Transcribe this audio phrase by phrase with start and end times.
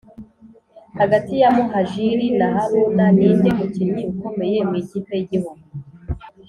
[0.99, 5.65] hagati ya muhajili na haruna ninde mukinnyi ukomeye mu ikipe y’igihugu?